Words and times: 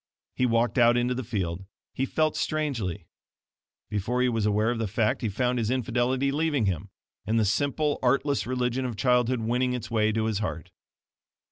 He 0.35 0.47
walked 0.47 0.79
out 0.79 0.97
into 0.97 1.13
the 1.13 1.23
field. 1.23 1.63
He 1.93 2.07
felt 2.07 2.35
strangely. 2.35 3.05
Before 3.87 4.23
he 4.23 4.29
was 4.29 4.47
aware 4.47 4.71
of 4.71 4.79
the 4.79 4.87
fact 4.87 5.21
he 5.21 5.29
found 5.29 5.59
his 5.59 5.69
infidelity 5.69 6.31
leaving 6.31 6.65
him, 6.65 6.89
and 7.27 7.39
the 7.39 7.45
simple, 7.45 7.99
artless 8.01 8.47
religion 8.47 8.83
of 8.83 8.95
childhood 8.95 9.41
winning 9.41 9.73
its 9.73 9.91
way 9.91 10.11
to 10.11 10.25
his 10.25 10.39
heart. 10.39 10.71